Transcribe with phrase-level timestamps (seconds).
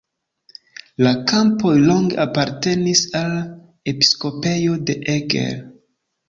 [1.07, 3.37] La kampoj longe apartenis al
[3.93, 5.55] episkopejo de Eger.